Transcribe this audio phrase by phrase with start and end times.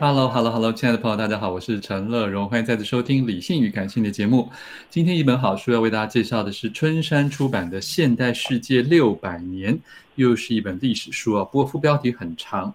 [0.00, 4.50] Hello，Hello，Hello，hello, hello, 亲爱的朋友，大家好，我是陈乐荣，欢迎再次收听《理性与感性》的节目。
[4.88, 9.76] 今天一本好书要为大家介绍的是春山出版的《现代世界六百年》，
[10.14, 11.44] 又是一本历史书啊。
[11.44, 12.70] 不过副标题很长，《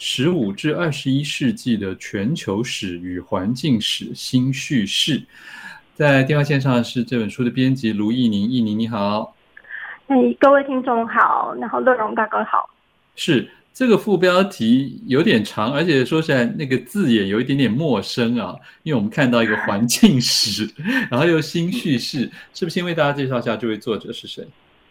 [0.00, 5.20] 十五至二十一世纪的全球史与环境史新叙事》。
[5.94, 9.36] 在电话线上是这本书的编辑卢奕宁，奕宁你好。
[10.08, 12.68] 哎，各位听众好，然后乐荣大哥好。
[13.14, 13.48] 是。
[13.74, 18.54] 这个副标题有点长，而且说起来那个字也有一点点陌生啊。
[18.84, 20.64] 因为我们看到一个环境史，
[21.10, 24.46] 然后又新叙事，是不是先为大家介绍一下这位作者是谁？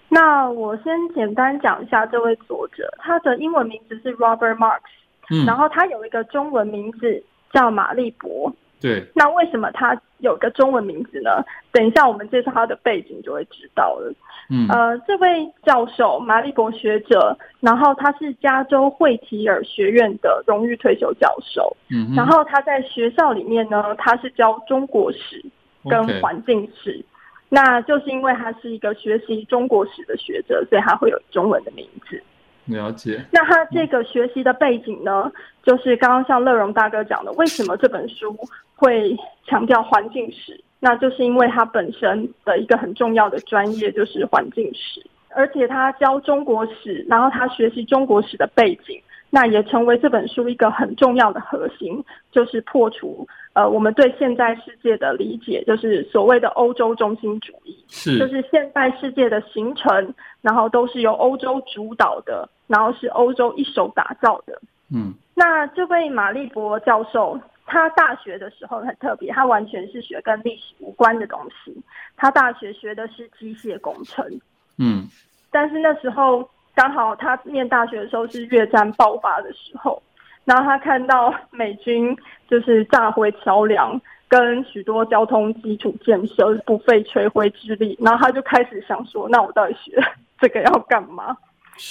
[0.09, 4.81] 那我先简单讲一下这位作者，他的英文名字是 Robert Marks，
[5.29, 8.53] 嗯，然后他有一个中文名字叫玛丽博。
[8.83, 11.41] 对，那为什么他有个中文名字呢？
[11.71, 14.13] 等一下我们介绍他的背景就会知道了。
[14.49, 21.77] 嗯，呃，这位教授马利博学者，然后他是加州惠提尔学院的荣誉退休教授。
[21.89, 25.41] 嗯，然后他在学校里面呢，他是教中国史
[25.89, 27.05] 跟环境史。
[27.47, 32.21] 那就是因为他是一个学习中国史的学者，所以他会有中文的名字。
[32.65, 33.23] 了解。
[33.31, 35.31] 那他这个学习的背景呢，
[35.63, 38.35] 就是刚刚像乐荣大哥讲的，为什么这本书
[38.75, 39.15] 会
[39.45, 40.59] 强调环境史？
[40.79, 52.03] 那就是因为他本身的一个很重要的专业就是环境史，而且他教中国史，然后他学习中国史的背景，那也成为这本书一个很重要的核心，
[52.33, 62.49] 就是破除呃我们对现在世界的理解，就是所谓的欧洲中心主义，是就是现代世界的形成，然后都是由欧洲主导的。
[62.67, 64.59] 然后是欧洲一手打造的，
[64.93, 71.75] 嗯，那这位马立博教授，他大学的时候很特别，他完全是学跟历史无关的东西，
[72.15, 74.25] 他大学学的是机械工程，
[74.77, 75.07] 嗯，
[75.51, 80.01] 但是那时候刚好他念大学的时候是越战爆发的时候，
[80.45, 82.15] 然后他看到美军
[82.47, 90.01] 就是炸毁桥梁跟许多交通基础建设不费吹灰之力，然后他就开始想说，那我到底学
[90.39, 91.37] 这个要干嘛？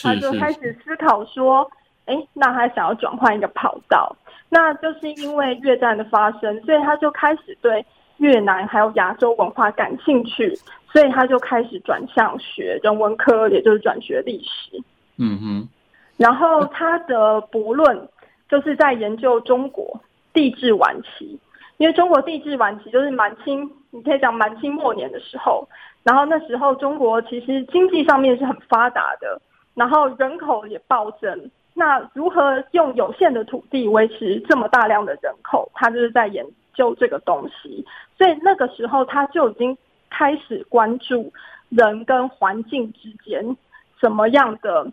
[0.02, 1.70] 他就开始思考说
[2.06, 4.14] ：“哎，那他想要转换一个跑道，
[4.48, 7.84] 那就是因为越战的发生，所以他就开始对
[8.18, 10.54] 越南还有亚洲文化感兴趣，
[10.92, 14.82] 所以他就开始转向学人文科，也就是转学历史。
[15.16, 15.68] 嗯哼，
[16.16, 18.08] 然后他的博论
[18.48, 20.00] 就是在研究中国
[20.32, 21.38] 地质晚期，
[21.78, 25.68] 因为中国地质晚期就是满清，你可以讲满清末年的时候，
[26.02, 29.40] 然后那时候中国其实经济上面是很发达的。”
[29.74, 35.70] 然后人口也暴增，那如何用有限的土地维持这么大量的人口？
[35.74, 36.44] 他就是在研
[36.74, 37.84] 究这个东西，
[38.18, 39.76] 所以那个时候他就已经
[40.10, 41.32] 开始关注
[41.70, 43.56] 人跟环境之间
[44.00, 44.86] 怎么样的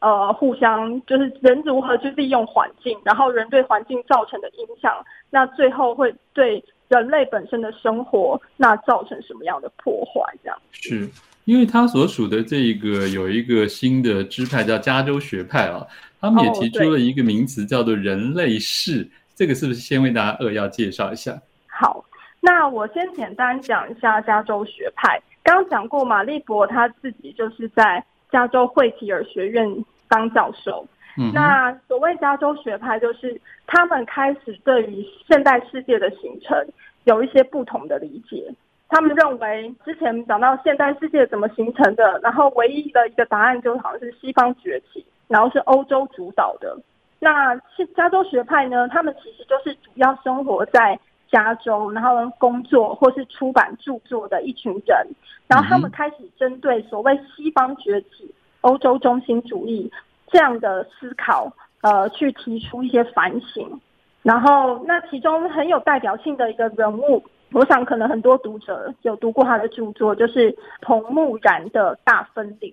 [0.00, 10.34] 呃互相，就是人如何去利用环境，然后人对环境造成的影响，那最后会对人类本身的生活那造成什么样的破坏？
[10.42, 11.08] 这样是。
[11.46, 15.86] 因为他所属的这个有一个新的支派叫加州学派啊，
[16.20, 21.40] 他们也提出了一个名词叫做人类世，这个是不是先为大家扼要介绍一下？
[21.68, 22.04] 好，
[22.40, 25.22] 那我先简单讲一下加州学派。
[25.44, 29.64] 刚刚讲过，马立博他自己就是在加州惠提尔学院
[30.08, 30.84] 当教授。
[31.16, 36.58] 嗯，那所谓加州学派，就是他们开始对于现代世界的形成
[37.04, 38.52] 有一些不同的理解。
[38.88, 46.76] 他们认为之前讲到现代世界怎么形成的，然后唯一的一个答案就好像是西方崛起，然后是欧洲主导的。
[47.18, 47.56] 那
[47.96, 48.86] 加州学派呢？
[48.88, 50.98] 他们其实就是主要生活在
[51.28, 55.06] 加州，然后工作或是出版著作的一群人。
[55.48, 59.90] 然后他们开始针对所谓西方崛起、欧洲中心主义
[60.28, 63.80] 这样的思考，呃，去提出一些反省。
[64.22, 67.24] 然后，那其中很有代表性的一个人物。
[67.56, 72.70] 我想，可能很多读者有读过他的著作，就是彭木然的《大分流》。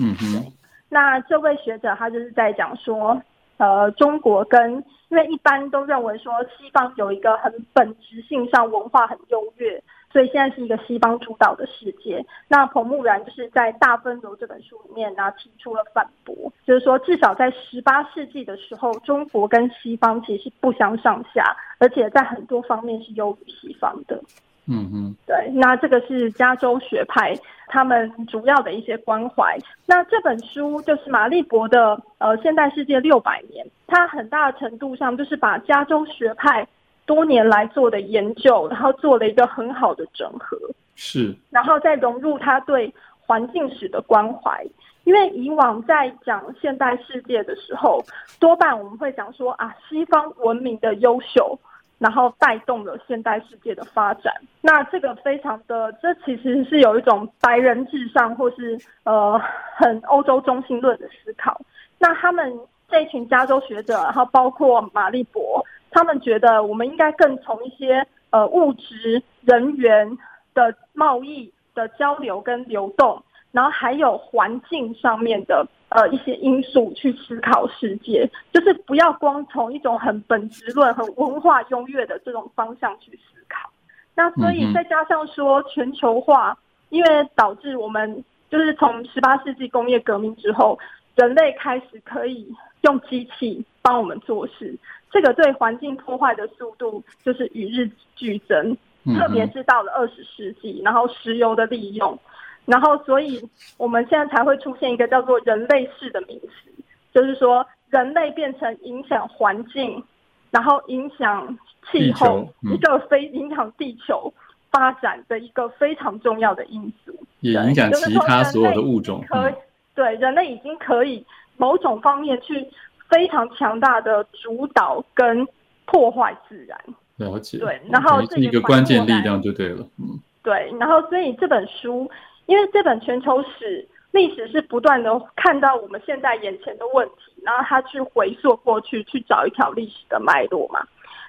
[0.00, 0.52] 嗯哼。
[0.88, 3.20] 那这位学者他就是在讲说，
[3.56, 4.74] 呃，中国跟
[5.08, 9.82] 因为一般都认为说西方有一个很本质性上文化很优越。
[10.12, 12.24] 所以现在是一个西方主导的世界。
[12.48, 24.20] 那彭木然就是在《大分流》这本书里面呢，提出了反驳，就是说至少在十八世纪的时候，中国跟西方其实是不相上下，而且在很多方面是优于西方的。
[24.66, 25.50] 嗯嗯，对。
[25.54, 27.34] 那这个是加州学派
[27.66, 29.58] 他们主要的一些关怀。
[29.86, 36.66] 那这本书就是马立博的呃《现代世界六百年》，它很大程度上就是把加州学派。
[37.04, 40.56] 多年来做的研究，然后做了一个很好的整合，
[40.94, 44.64] 是，然后再融入他对环境史的关怀。
[45.04, 48.00] 因为以往在讲现代世界的时候，
[48.38, 51.58] 多半我们会讲说啊，西方文明的优秀，
[51.98, 54.32] 然后带动了现代世界的发展。
[54.60, 59.40] 那这个非常的，这其实是有一种白人至上，或是呃
[59.74, 61.60] 很欧洲中心论的思考。
[61.98, 62.56] 那他们
[62.88, 65.64] 这一群加州学者，然后包括马立博。
[65.92, 70.18] 他们觉得我们应该更从一些呃物质、人员
[70.54, 73.22] 的贸易的交流跟流动，
[73.52, 83.70] 然后还有环境上面的呃一些因素去思考世界，就是不要光从一种很本质论、很文化优越的这种方向去思考。
[84.14, 86.56] 那所以再加上说全球化，
[86.90, 90.78] 因为导致我们就是从十八世纪工业革命之后，
[91.14, 94.74] 人类开始可以用机器帮我们做事。
[95.10, 98.74] 这个对环境破坏的速度就是与日俱增，
[99.14, 102.18] 特别是到了二十世纪，然后石油的利用，
[102.64, 103.46] 然后所以
[103.76, 106.72] 我们现在才会出现一个叫做人类式的名词，
[107.12, 110.02] 就是说人类变成影响环境，
[110.50, 111.58] 然后影响
[111.90, 114.32] 气候一个非影响地球
[114.70, 119.22] 发展的一个非常重要的因素，也影响其他所有的物种。
[119.28, 119.54] 可以，
[119.94, 121.22] 对，人类已经可以
[121.58, 122.66] 某种方面去。
[123.12, 125.46] 非常强大的主导跟
[125.84, 126.80] 破坏自然，
[127.18, 127.58] 了解。
[127.58, 130.72] 对，然后这一个关键力量就对了，嗯，对。
[130.80, 132.10] 然后所以这本书，
[132.46, 140.80] 因为这本全球史历史是不断的看到我们现在眼前的问题，然后他去回溯过去，去找一条历史的脉络嘛。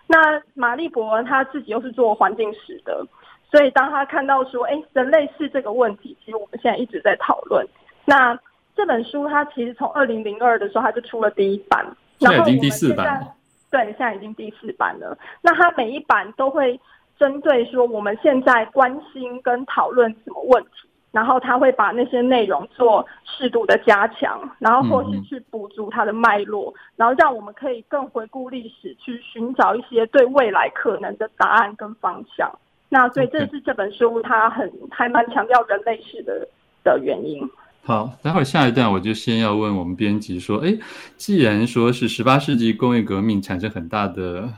[0.07, 3.05] 那马立博他自己又是做环境史的，
[3.51, 7.67] 所以当他看到说，哎，人类是这个问题，其实我们现在一直在讨论。
[8.05, 8.39] 那
[8.75, 11.85] 这本书它其实从二零零二的时候它就出了第一版，
[12.19, 13.33] 现在已经第四版了。
[13.69, 15.17] 对，现在已经第四版了。
[15.41, 16.79] 那它每一版都会
[17.17, 32.51] 针对说我们现在关心跟讨论什么问题，然后它会把那些内容做适度的加强，然后或是去补足它的脉络，然后让我们可以更回顾历史，去寻找一些对未来可能的答案跟方向。
[32.89, 36.47] 那所以这是这本书它很还蛮强调人类史的
[36.83, 37.49] 的原因。
[37.85, 40.73] 好，待会儿下一段我就先要问我们编辑说，哎，
[41.17, 44.49] 既然说是十八世纪工业革命产生很大的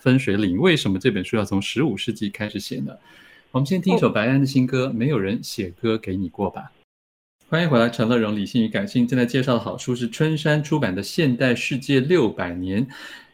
[0.00, 2.92] 分水岭，为什么这本书要从十五世纪开始写呢？
[3.50, 6.70] 我们先听一首白安的新歌，哦《没有人写歌给你过吧》。
[7.50, 12.86] 欢迎回来，陈乐融理性与感性正在介绍的好书是春山出版的《现代世界六百年》。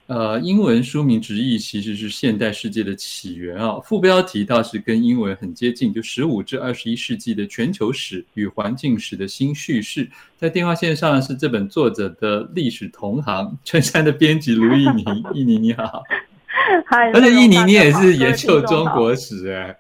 [0.07, 10.07] 呃，英文书名直译其实是现代世界的起源啊，副标题倒是跟英文很接近，就十五至二十一世纪的全球史与环境史的新叙事。
[10.37, 16.03] 在电话线上是这本作者的历史同行，春山的编辑卢奕宁，奕宁你好，
[16.85, 19.77] 嗨，而且奕宁你也是研究中国史哎，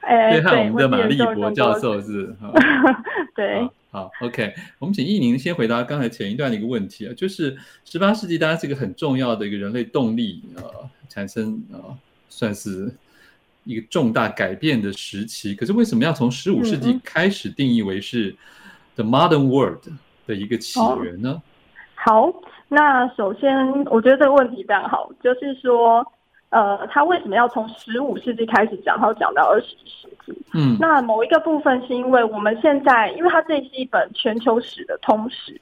[0.00, 2.34] 哎，对，和我们的马立博教授是，
[3.36, 3.68] 对。
[3.96, 10.62] 好，OK，我们请易宁先回答刚才前一段的一个问题啊，就是十八世纪当然是一个很重要的一个人类动力呃
[11.08, 11.82] 产生呃
[12.28, 12.94] 算是
[13.64, 18.36] 一个重大改变的时期，可是为什么要从十五世纪开始定义为是
[18.96, 19.82] the modern world
[20.26, 21.40] 的一个起源呢？
[21.94, 26.06] 好，好，那首先我觉得这个问题非常好，就是说。
[26.50, 30.32] 呃，他为什么要从十五世纪开始讲，然后讲到二十一世纪？
[30.54, 35.60] 嗯，那某一个部分是因为我们现在，因为它这是一本全球史的通史。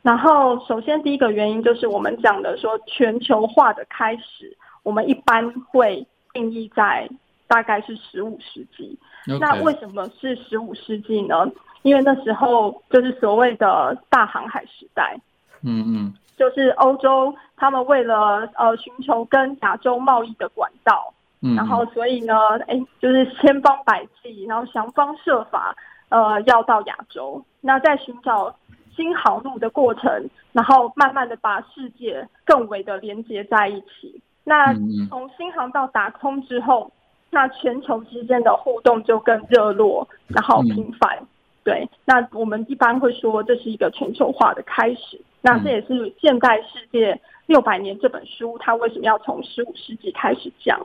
[0.00, 7.08] 然后，首先第一个原因就是我们讲的说全球化的开始，我们一般会定义在
[7.46, 8.98] 大概是十五世纪。
[9.38, 11.46] 那为什么是十五世纪呢？
[11.82, 15.16] 因为那时候就是所谓的大航海时代。
[15.62, 22.34] 嗯嗯，就是欧洲他们为了呃寻求跟亚洲贸易的管道，嗯，然后所以呢，
[22.66, 25.72] 哎，就是千方百计，然后想方设法，
[26.08, 27.40] 呃，要到亚洲。
[27.60, 28.52] 那在寻找
[28.96, 34.20] 新航路的过程，然后慢慢的把世界更为的连接在一起。
[34.42, 34.74] 那
[35.08, 36.90] 从新航道打通之后，
[37.30, 41.16] 那全球之间的互动就更热络，然后频繁。
[41.20, 41.26] 嗯、
[41.64, 45.20] 对，那我们一般会说这是一个全球化的开始。
[45.40, 50.84] 那这也是《现代世界六百年》这本书，它为什么要从十五世纪开始讲？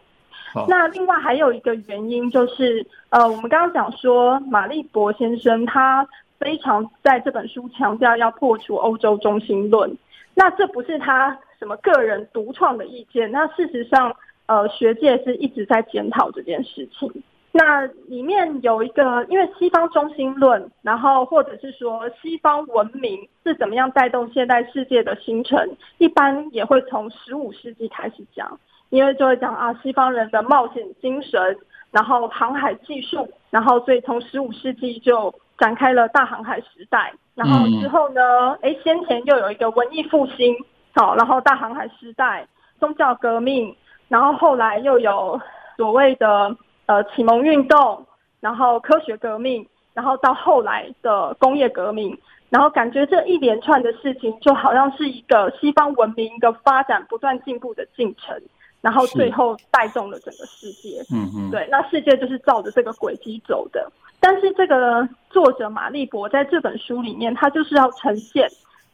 [0.67, 6.07] 那另外还有一个原因就是，呃，我们刚刚讲说，马立博先生他
[6.39, 9.95] 非常在这本书强调要破除欧洲中心论。
[10.33, 14.15] 那这不是他什么个人独创的意见，那事实上，
[14.47, 17.11] 呃，学界是一直在检讨这件事情。
[17.57, 28.59] 那里面有一个，因为西方中心论，然后或者是说西方文明是怎么样带动现代世界的形成，一般也会从十五世纪开始讲，
[28.89, 31.57] 因为就会讲啊，西方人的冒险精神，
[31.89, 40.55] 然后航海技术，然后所以从十五世纪就展开了大航海时代，然后之后呢，哎，先前又有一个文艺复兴，
[40.93, 42.47] 好，然后大航海时代，
[42.79, 43.75] 宗教革命，
[44.09, 45.41] 然后后来又有
[45.75, 46.55] 所谓的。
[46.87, 48.05] 呃，启蒙运动，
[48.39, 52.17] 然后科学革命，然后到后来的工业革命，
[52.49, 58.41] 然后感觉这一连串的事情就好像是一个西方文明一个发展不断进步的进程，
[58.79, 61.01] 然后最后带动了整个世界。
[61.13, 63.91] 嗯嗯，对，那世界就是照着这个轨迹走的。
[64.21, 68.47] 但是这个作者马立博在这本书里面，他就是要呈现，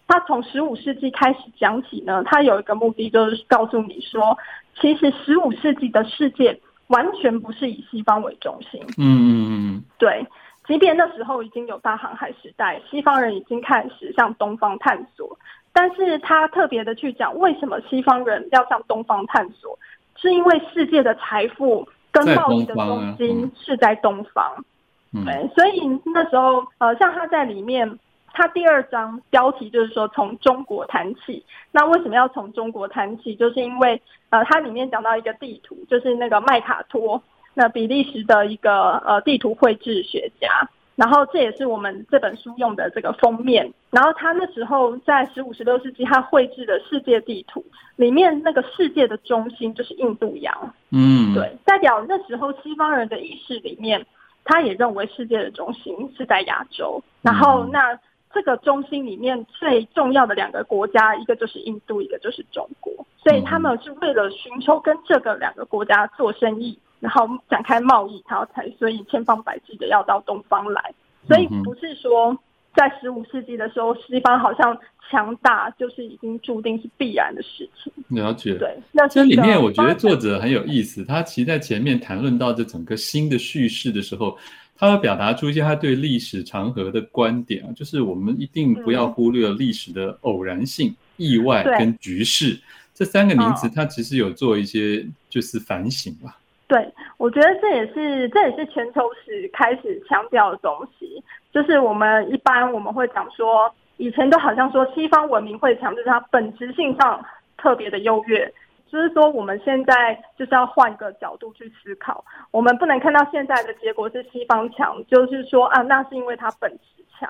[0.08, 4.36] 他从十五世纪开始讲起呢，他有一个目的就是告诉你说，
[4.82, 6.60] 其实十五世纪的世界。
[6.94, 8.82] 完全不是以西方为中心。
[8.98, 10.26] 嗯嗯嗯，对，
[10.68, 15.38] 即便那时候已经有大航海时代，西方人已经开始向东方探索，
[15.74, 19.78] 但是他特别的去讲，为什么西方人要向东方探索，
[20.16, 24.66] 是因为世界的财富跟贸易的中心是在东方。
[25.14, 28.00] 嗯，对，所以那时候，呃，像他在里面。
[28.34, 33.36] 他第二章标题就是说从中国谈起，那为什么要从中国谈起？
[33.36, 37.22] 就是因为呃，它里面讲到一个地图，就是那个麦卡托，
[37.54, 40.50] 那比利时的一个呃地图绘制学家，
[40.96, 43.72] 然后这也是我们这本书用的这个封面。
[43.92, 47.64] 然后他那时候在十五、十六世纪，他绘制的世界地图
[47.98, 54.04] 里面那个世界的中心就是印度洋，嗯，对，代表那时候西方人的意识里面，
[54.44, 58.00] 他也认为世界的中心是在亚洲，然后那。
[58.34, 62.92] 这个中心里面最重要的两个国家，一个就是印度，一个就是中国，
[63.24, 70.94] 所以他们是为了寻求跟这个两个国家做生意，然后展开贸易，然后才所以千方百计的要到东方来。
[71.28, 72.38] 所以不是说
[72.76, 74.78] 在十五世纪的时候，西方好像
[75.10, 77.92] 强大就是已经注定是必然的事情。
[78.10, 78.56] 了解。
[78.56, 84.38] 对，那这里面我觉得作者很有意思，他其实在前面谈论到这整个新的叙事的时候。
[84.76, 92.60] 他会表达出一些他对历史长河的观点啊，就是我们一定不要忽略历史的偶然性、嗯、意外跟局势
[92.94, 96.38] 这三个名词，他其实有做一些就是反省吧。
[96.68, 96.92] 对，
[97.24, 107.24] 我觉得这也是这也是全球史开始强调的东西，就是我们一般我们会讲说，以前都好像说西方文明会强，就是它本质性上
[107.56, 108.54] 特别的优越。
[108.92, 117.30] 就是说，我们现在就是要换个角度去思考，我们不能看到现在的结果是西方强，就是说啊，那是因为它本质强。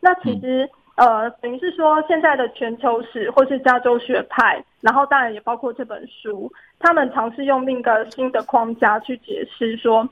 [0.00, 10.06] 那其实呃，等于是说，现在的全球史或是加州学派，然后当然也包括这本书，他们尝试用另一个新的框架去解释说，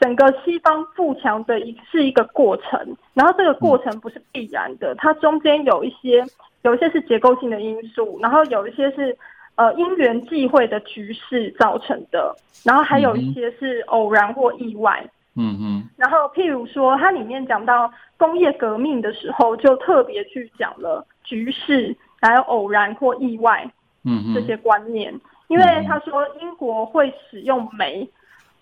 [0.00, 6.24] 整个西方富强的一是一个过程，然后这个过程不是必然的，它中间有一些
[6.62, 9.16] 有一些是结构性的因素，然后有一些是。
[9.56, 15.08] 呃，因缘际会的局势造成的，然后还有一些是偶然或意外。
[15.36, 15.88] 嗯嗯。
[15.96, 23.64] 然后，譬如说，它里面讲到工业革命的时候，就特别去讲了局势，还有偶然或意外。
[24.04, 25.12] 嗯这些观念，
[25.48, 28.08] 因为他说英国会使用煤，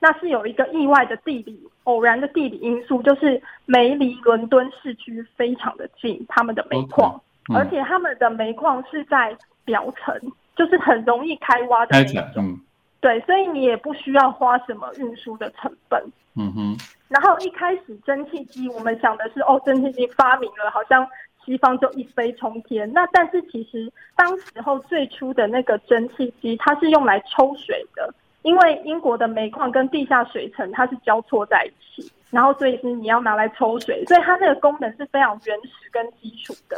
[0.00, 7.20] 那是有一个意外的地理、偶然的地理因素，就是煤离伦敦市区非常的近，他们的煤矿，
[7.54, 10.32] 而且他们的煤矿是在表层。
[10.54, 12.60] 就是很容易开挖的那种，嗯、
[13.00, 15.98] 对，所以你也不需要花什么运输的成本。
[16.36, 16.76] 嗯哼。
[17.08, 21.08] 然后一开始蒸汽机，我们想的是哦，蒸汽机发明了，好像
[21.44, 22.90] 西方就一飞冲天。
[22.92, 36.76] 那但是其实当时候最初的那个蒸汽机，它是用来抽水的，因为英国的煤矿跟地下水层它是交错在一起，然后所以是你要拿来抽水，所以它那个功能是非常原始跟基础的。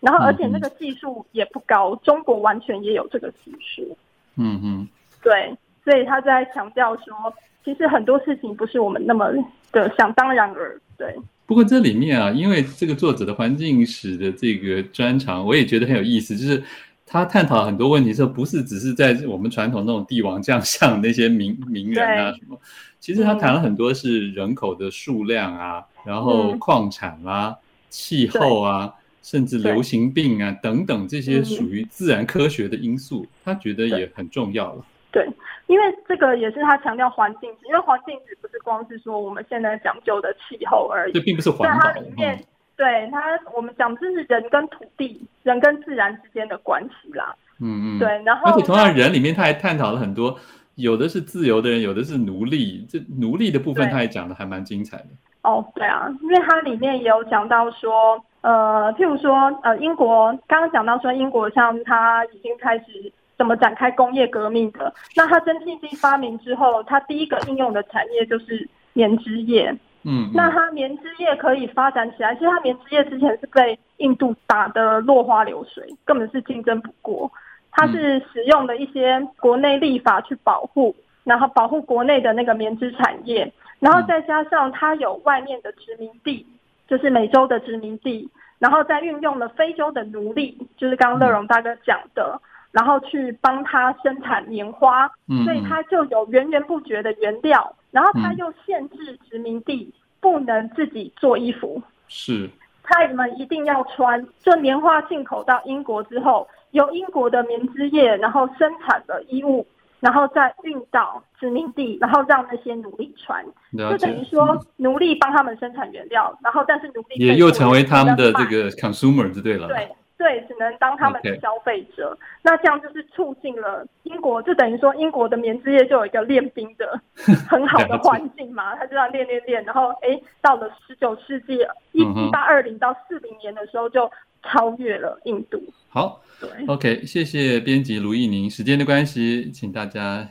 [0.00, 3.96] 然后而且那个技术也不高，中国完全也有这个技术。
[4.36, 4.88] 嗯嗯，
[5.22, 7.32] 对，所以他在强调说，
[7.64, 9.30] 其实很多事情不是我们那么
[9.70, 11.14] 的想当然而对。
[11.46, 16.62] 不过这里面啊，因为这个作者的环境史的这个专长，我也觉得很有意思，就是。
[17.04, 22.58] 他探讨很多问题的时候，不是只是在我们传统那种帝王将相那些名名人啊什么，
[23.00, 27.54] 其实他谈了很多是人口的数量啊，嗯、然后矿产啊、
[27.90, 28.90] 气候啊，
[29.22, 34.82] 甚至流行病啊等等这些属于自然科学的因素，他觉得也很重要了。
[35.12, 35.28] 对，
[35.66, 41.80] 因为这个也是他强调环境，因为环境只不是光是说我们现在讲究的气候而已，这并不是环保。
[41.80, 42.34] 在它里面。
[42.34, 47.36] 嗯对它，我们讲这是人跟土地、人跟自然之间的关系啦。
[47.60, 47.98] 嗯嗯。
[47.98, 50.36] 对，然后而且同样人里面，他还探讨了很多，
[50.74, 52.84] 有的是自由的人，有的是奴隶。
[52.88, 55.06] 这奴隶的部分，他也讲的还蛮精彩的。
[55.42, 64.92] 哦，对啊，因为它里面也有讲到说，呃，譬如说，呃，英国刚刚讲到说，英国像它已经开始怎么展开工业革命的。
[65.16, 69.74] 那它蒸汽机发明之后，它第一个应用的产业就是棉织业。
[70.04, 77.30] 嗯，那它棉织业可以发展起来，其实它棉织业之前是被印度打得落花流水，根本是竞争不过。
[77.70, 86.44] 它是使用了一些国内立法去保护，然后保护国内的那个棉织产业，然后再加上它有外面的殖民地，
[86.88, 92.38] 就是美洲的殖民地，然后再运用了非洲的奴隶，就是刚刚乐荣大哥讲的，
[92.72, 95.06] 然后去帮他生产棉花，
[95.44, 97.76] 所以他就有源源不绝的原料。
[97.92, 102.48] 然后他又限制殖民地不能自己做衣服，是，
[102.82, 104.26] 他们一定要穿。
[104.42, 109.66] 就棉花进口到英国之后，由英国的棉织业然后生产的衣物，
[110.00, 113.44] 然后再运到殖民地，然后让那些奴隶穿，
[113.76, 119.68] 就等于说奴隶帮他们生产原料，然后但是奴隶也又成为他们的这个 consumer 就对了。
[119.68, 119.86] 对。
[120.22, 122.16] 对，只能当他们的消费者。
[122.42, 127.00] 那这样就是促进了英国，就等于说英国的棉织业就有一个练兵的
[127.50, 128.76] 很好的环境嘛。
[128.76, 131.58] 他就这样练练练，然后哎，到了十九世纪
[131.90, 134.08] 一一八二零到四零年的时候，就
[134.44, 135.60] 超越了印度。
[135.88, 138.48] 好，对，OK，谢谢编辑卢艺宁。
[138.48, 140.24] 时间的关系，请大家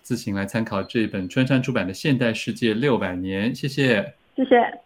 [0.00, 3.52] 自行来参考这本春山出版的《现代世界六百年》。
[3.54, 4.83] 谢谢，谢谢。